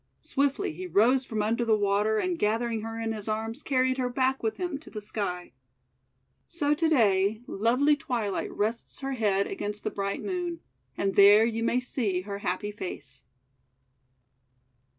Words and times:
Swiftly 0.23 0.73
he 0.73 0.87
rose 0.87 1.25
from 1.27 1.43
under 1.43 1.63
the 1.63 1.77
water, 1.77 2.17
and, 2.17 2.39
gathering 2.39 2.81
her 2.81 2.99
in 2.99 3.11
his 3.11 3.27
arms, 3.27 3.61
carried 3.61 3.99
her 3.99 4.09
back 4.09 4.41
with 4.41 4.57
him 4.57 4.79
to 4.79 4.89
the 4.89 4.99
Sky. 4.99 5.53
So 6.47 6.73
to 6.73 6.89
day 6.89 7.43
lovely 7.45 7.95
Twilight 7.95 8.51
rests 8.51 9.01
her 9.01 9.13
head 9.13 9.45
against 9.45 9.83
the 9.83 9.91
bright 9.91 10.23
Moon, 10.23 10.59
and 10.97 11.13
there 11.13 11.45
you 11.45 11.61
may 11.63 11.79
see 11.79 12.21
her 12.21 12.39
happy 12.39 12.71
face. 12.71 13.25